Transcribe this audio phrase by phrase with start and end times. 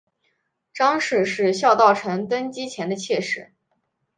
[0.73, 3.53] 张氏是萧道成登基前的妾室。